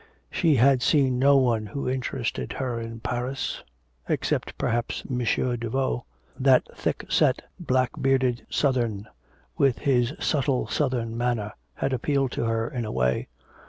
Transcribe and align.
She 0.31 0.55
had 0.55 0.81
seen 0.81 1.19
no 1.19 1.37
one 1.37 1.67
who 1.67 1.87
interested 1.87 2.53
her 2.53 2.79
in 2.79 3.01
Paris, 3.01 3.61
except 4.09 4.57
perhaps 4.57 5.03
M. 5.07 5.19
Daveau. 5.19 6.05
That 6.39 6.63
thick 6.75 7.05
set, 7.07 7.43
black 7.59 7.91
bearded 8.01 8.47
southern, 8.49 9.07
with 9.59 9.77
his 9.77 10.13
subtle 10.19 10.65
southern 10.65 11.15
manner, 11.15 11.53
had 11.75 11.93
appealed 11.93 12.31
to 12.31 12.45
her, 12.45 12.67
in 12.67 12.83
a 12.83 12.91
way. 12.91 13.27